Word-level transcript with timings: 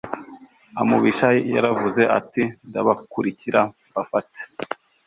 Umubisha 0.83 1.27
yaravuze 1.53 2.01
ati 2.19 2.43
Ndabakurikira 2.67 3.61
mbafat 3.89 4.27